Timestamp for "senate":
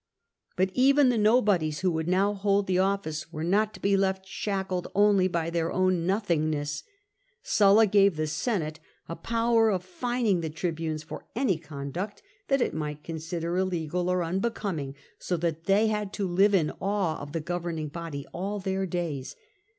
8.25-8.79